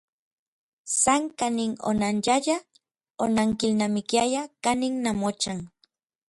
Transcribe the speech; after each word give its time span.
San 1.01 1.23
kanin 1.39 1.73
onanyayaj, 1.89 2.47
onankilnamikiayaj 3.23 4.49
kanin 4.63 4.95
namochan. 5.05 5.59